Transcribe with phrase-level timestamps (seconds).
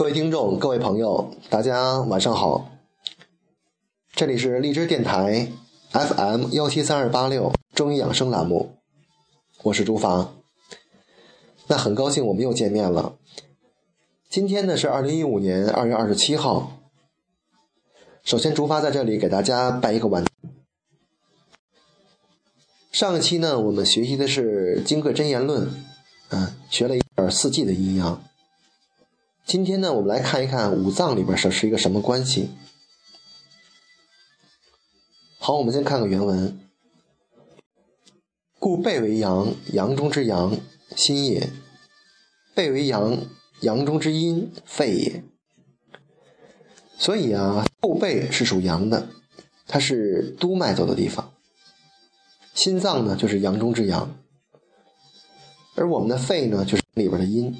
[0.00, 2.70] 各位听众、各位朋友，大家晚上好。
[4.14, 5.52] 这里是荔枝电台
[5.92, 8.76] FM 幺七三二八六中医养生栏目，
[9.62, 10.36] 我是朱芳。
[11.66, 13.18] 那很高兴我们又见面了。
[14.30, 16.78] 今天呢是二零一五年二月二十七号。
[18.24, 20.24] 首先，竹发在这里给大家拜一个晚。
[22.90, 25.66] 上一期呢，我们学习的是《金匮真言论》，
[26.30, 28.24] 嗯，学了一点四季的阴阳。
[29.50, 32.50] 今天呢，我们来看一看五脏里边是是一个什么关系。
[35.40, 36.60] 好，我们先看个原文：
[38.60, 40.56] 故背为阳，阳中之阳，
[40.94, 41.48] 心也；
[42.54, 43.26] 背为阳，
[43.62, 45.24] 阳中之阴，肺也。
[46.96, 49.08] 所以啊，后背是属阳的，
[49.66, 51.32] 它是督脉走的地方。
[52.54, 54.16] 心脏呢，就是阳中之阳，
[55.74, 57.52] 而我们的肺呢，就是里边的阴。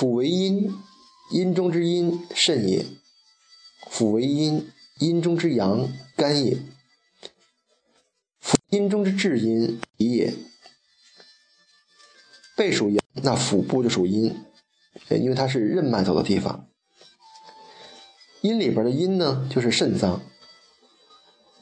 [0.00, 0.72] 腑为阴，
[1.30, 2.86] 阴中之阴，肾也；
[3.90, 4.66] 腑为阴，
[4.98, 6.56] 阴中之阳，肝也；
[8.42, 10.32] 腑阴中之至阴，脾也。
[12.56, 14.34] 背属阳，那腹部就属阴。
[15.10, 16.66] 因为它是任脉走的地方，
[18.40, 20.22] 阴里边的阴呢就是肾脏，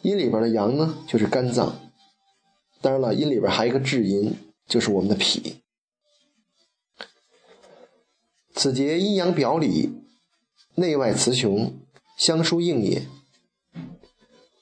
[0.03, 1.91] 阴里边的阳呢就是肝脏，
[2.81, 4.33] 当然了，阴里边还有一个至阴，
[4.69, 5.61] 就是我们的脾。
[8.59, 10.03] 此节阴阳表里，
[10.75, 11.79] 内外雌雄
[12.19, 13.07] 相疏应也，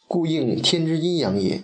[0.06, 1.62] 故应天之阴阳也。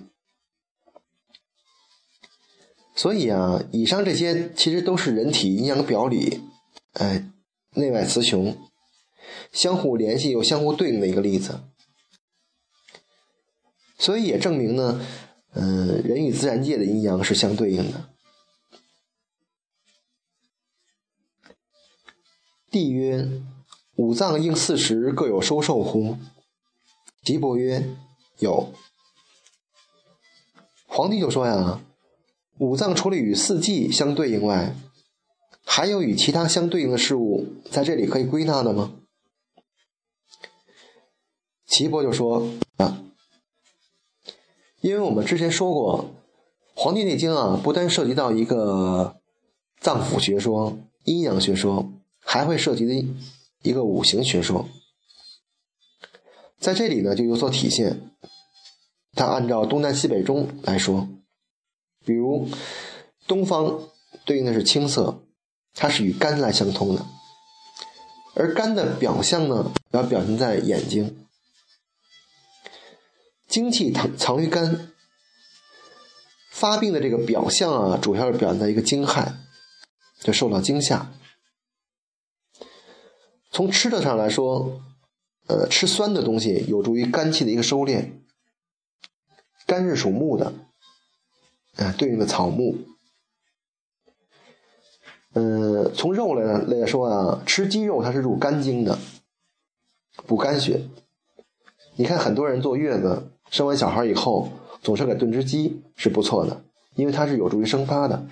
[2.97, 6.41] 所以啊，以上这些其实都是人体阴阳表里。
[6.95, 7.31] 哎，
[7.75, 8.57] 内外雌雄
[9.53, 11.61] 相互联系又相互对应的一个例子，
[13.99, 15.07] 所以也证明呢，
[15.53, 18.09] 嗯，人与自然界的阴阳是相对应的。
[22.73, 23.29] 帝曰：
[23.97, 26.17] 五脏应四时各有收受乎？
[27.23, 27.95] 岐伯曰：
[28.39, 28.73] 有。
[30.87, 31.83] 皇帝就说呀，
[32.57, 34.75] 五脏除了与四季相对应外，
[35.67, 38.95] 还有与其他相对应的事物在这里可以归纳的吗？
[41.67, 43.05] 岐伯就说啊，
[44.81, 46.07] 因为我们之前说过，
[46.81, 49.17] 《黄帝内经》啊，不单涉及到一个
[49.79, 53.07] 脏腑学说、阴阳学说，还会涉及的
[53.63, 54.69] 一个五行学说，
[56.59, 58.11] 在这里呢就有所体现。
[59.15, 61.09] 它按照东南西北中来说，
[62.05, 62.49] 比如
[63.27, 63.89] 东方
[64.25, 65.23] 对应的是青色。
[65.75, 67.07] 它是与肝来相通的，
[68.35, 71.27] 而肝的表象呢，要表现在眼睛，
[73.49, 74.93] 精气藏藏于肝，
[76.51, 79.33] 发病的这个表象啊，主要是表现在一个惊骇，
[80.21, 81.11] 就受到惊吓。
[83.53, 84.81] 从吃的上来说，
[85.47, 88.11] 呃，吃酸的东西有助于肝气的一个收敛。
[89.67, 90.55] 肝是属木的，
[91.77, 92.79] 啊，对应的草木。
[95.35, 98.99] 嗯，从肉来来说啊，吃鸡肉它是入肝经的，
[100.27, 100.89] 补肝血。
[101.97, 104.51] 你看很多人坐月子，生完小孩以后，
[104.83, 106.65] 总是给炖只鸡是不错的，
[106.95, 108.27] 因为它是有助于生发的。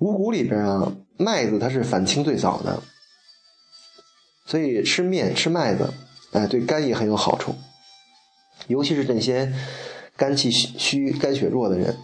[0.00, 2.82] 五谷里边啊，麦子它是反清最早的，
[4.46, 5.92] 所以吃面吃麦子，
[6.32, 7.54] 哎，对肝也很有好处，
[8.66, 9.54] 尤其是这些
[10.16, 11.98] 肝气虚、肝血弱的人。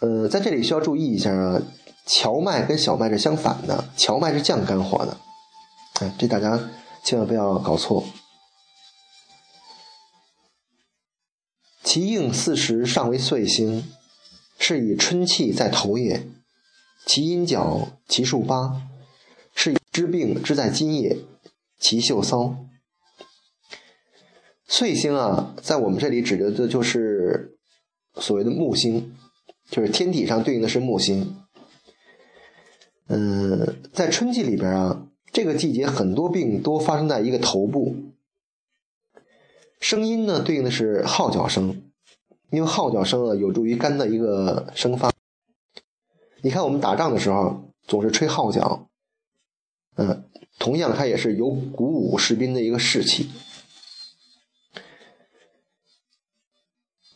[0.00, 1.60] 呃，在这里需要注意一下啊，
[2.06, 5.16] 荞麦跟小麦是相反的，荞麦是降肝火的，
[6.00, 6.58] 哎，这大家
[7.04, 8.04] 千万不要搞错。
[11.82, 13.90] 其应四时尚为岁星，
[14.58, 16.20] 是以春气在头也；
[17.06, 18.82] 其阴角其数八，
[19.54, 21.16] 是以知病之在今也；
[21.78, 22.56] 其秀骚。
[24.66, 27.56] 岁星啊，在我们这里指的的就是
[28.16, 29.12] 所谓的木星。
[29.68, 31.38] 就是天体上对应的是木星，
[33.08, 37.96] 嗯，在春季里边啊，这个季节很多病都发生在一个头部。
[39.80, 41.85] 声音呢，对应的是号角声，
[42.50, 45.12] 因为号角声啊有助于肝的一个生发。
[46.42, 48.88] 你看我们打仗的时候总是吹号角，
[49.96, 50.28] 嗯，
[50.58, 53.30] 同样它也是有鼓舞士兵的一个士气。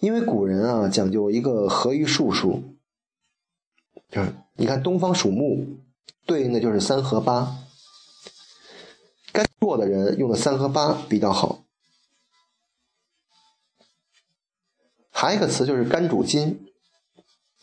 [0.00, 2.62] 因为古人啊讲究一个合于数数，
[4.10, 5.78] 就是你看东方属木，
[6.26, 7.58] 对应的就是三和八。
[9.32, 11.59] 肝弱的人用的三和八比较好。
[15.20, 16.66] 还有一个词就是肝主筋，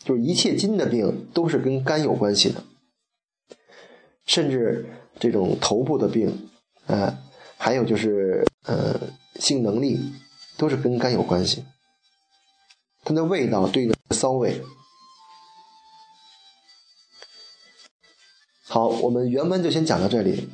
[0.04, 2.62] 就是一切筋的病都是跟肝有关系的，
[4.24, 4.88] 甚至
[5.18, 6.48] 这种头部的病，
[6.86, 7.18] 呃，
[7.56, 9.00] 还有就是呃
[9.40, 9.98] 性能力，
[10.56, 11.64] 都是跟肝有关系。
[13.02, 14.62] 它的味道对应的骚味。
[18.68, 20.48] 好，我们原文就先讲到这里。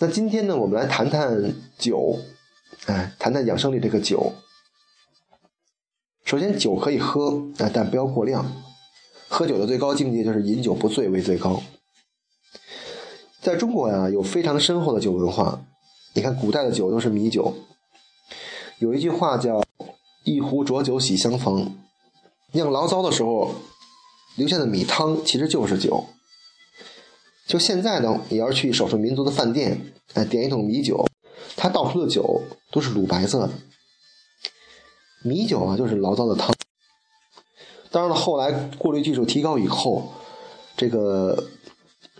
[0.00, 2.18] 那今天呢，我们来谈谈酒，
[2.86, 4.34] 哎，谈谈养生里这个酒。
[6.24, 8.62] 首先，酒可以喝，哎，但不要过量。
[9.28, 11.62] 喝酒的最高境界就是饮酒不醉为最高。
[13.40, 15.64] 在中国呀，有非常深厚的酒文化。
[16.14, 17.54] 你看，古代的酒都是米酒。
[18.78, 19.62] 有一句话叫
[20.24, 21.76] “一壶浊酒喜相逢”，
[22.52, 23.54] 酿醪糟的时候
[24.36, 26.06] 留下的米汤其实就是酒。
[27.46, 31.06] 就现在呢，你要是去少数民族的饭店，哎，点一桶米酒，
[31.56, 33.50] 它倒出的酒都是乳白色的。
[35.22, 36.54] 米酒啊，就是醪糟的汤。
[37.90, 40.12] 当然了，后来过滤技术提高以后，
[40.76, 41.44] 这个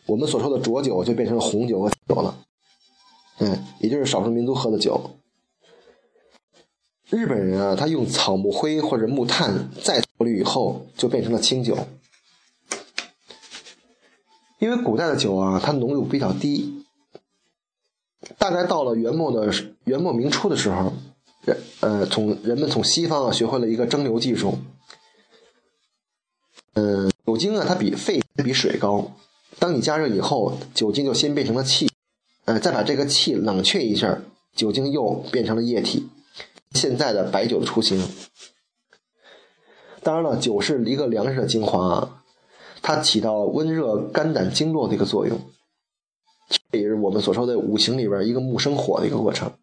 [0.07, 2.39] 我们所说的浊酒就变成了红酒和酒了。
[3.39, 5.19] 嗯，也就是少数民族喝的酒。
[7.11, 11.77] 日本人啊，他用草木灰或者木炭再过滤以后，就变成了清酒。
[14.61, 16.84] 因为古代的酒啊，它浓度比较低，
[18.39, 19.53] 大概到了元末的
[19.85, 20.93] 元末明初的时候，
[21.45, 24.59] 人呃从人们从西方啊学会了一个蒸馏技术。
[26.75, 29.13] 嗯，酒精啊它比沸比水高，
[29.59, 31.91] 当你加热以后，酒精就先变成了气，
[32.47, 34.21] 呃再把这个气冷却一下，
[34.55, 36.09] 酒精又变成了液体，
[36.73, 38.03] 现在的白酒的雏形。
[40.03, 42.21] 当然了，酒是一个粮食的精华啊。
[42.83, 45.41] 它起到温热肝胆经络的一个作用，
[46.75, 49.57] 这也是我们所说的五行里边一个木生火的一个过程。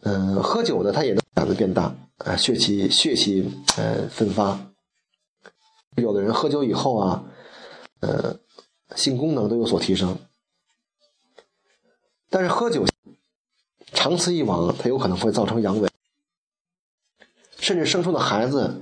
[0.00, 4.72] 嗯，喝酒呢，它也能胆子变大，啊，血气血气呃奋发。
[5.96, 7.24] 有的人喝酒以后啊，
[8.00, 8.40] 呃，
[8.96, 10.18] 性功能都有所提升。
[12.30, 12.86] 但是喝酒
[13.92, 15.90] 长此以往，它有可能会造成阳痿，
[17.58, 18.80] 甚至生出的孩子。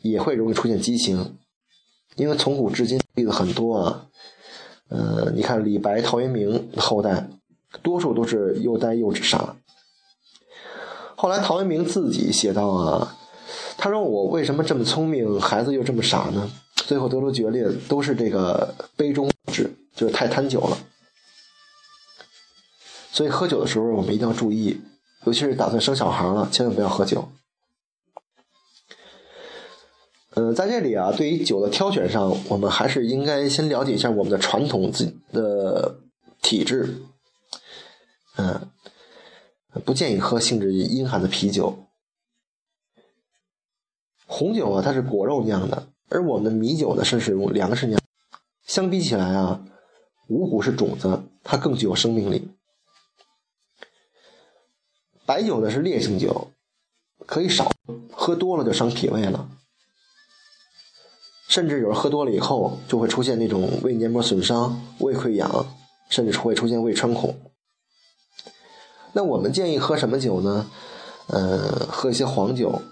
[0.00, 1.36] 也会容易出现畸形，
[2.16, 4.06] 因为从古至今例子很多啊。
[4.88, 7.28] 呃，你看李白、陶渊明的后代，
[7.82, 9.56] 多数都是又呆又傻。
[11.16, 13.16] 后来陶渊明自己写道啊，
[13.76, 16.48] 他说：“我为什么这么聪明，孩子又这么傻呢？”
[16.86, 20.78] 最后得出决裂，都是这个杯中之，就是太贪酒了。
[23.10, 24.80] 所以喝酒的时候，我们一定要注意，
[25.24, 27.28] 尤其是打算生小孩了，千万不要喝酒。
[30.38, 35.98] 嗯，在这里啊，对于酒的挑选上，我们还是应该先了解一下我们的传统自己的
[36.42, 37.00] 体质。
[38.36, 38.68] 嗯，
[39.82, 41.86] 不建议喝性质阴寒的啤酒。
[44.26, 47.98] 红酒啊，它是果肉酿的，而我们的米酒呢，是使用粮食酿。
[48.66, 49.64] 相比起来啊，
[50.28, 52.50] 五谷是种子，它更具有生命力。
[55.24, 56.50] 白酒呢是烈性酒，
[57.24, 57.70] 可以少
[58.12, 59.48] 喝多了就伤脾胃了。
[61.48, 65.66] 甚至有人喝多了以后，就会出现那种胃黏膜损伤、胃溃疡，
[66.10, 67.38] 甚至会出现胃穿孔。
[69.12, 70.68] 那我们建议喝什么酒呢？
[71.28, 72.82] 呃，喝一些黄酒、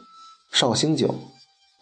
[0.53, 1.15] 绍兴酒，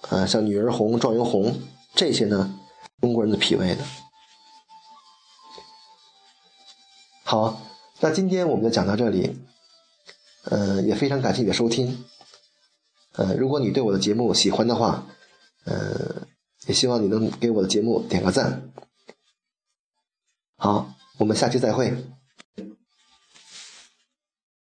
[0.09, 1.61] 啊，像女儿红、状元红
[1.95, 2.59] 这些呢，
[3.01, 3.85] 中国人的脾胃的。
[7.23, 7.61] 好，
[8.01, 9.39] 那今天我们就讲到这里，
[10.45, 12.05] 呃，也非常感谢你的收听。
[13.13, 15.07] 呃，如果你对我的节目喜欢的话，
[15.67, 16.27] 呃。
[16.67, 18.73] 也希望你能给我的节目点个赞。
[20.57, 21.93] 好，我们下期再会。